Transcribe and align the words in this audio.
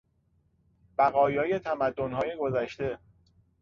بقایای 0.97 1.59
تمدنهای 1.59 2.35
گذشته 2.39 2.99